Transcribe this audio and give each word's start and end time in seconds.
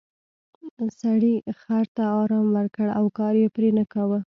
سړي 0.99 1.35
خر 1.59 1.85
ته 1.95 2.03
ارام 2.21 2.47
ورکړ 2.57 2.87
او 2.99 3.05
کار 3.17 3.33
یې 3.41 3.47
پرې 3.55 3.69
نه 3.77 3.83
کاوه. 3.93 4.19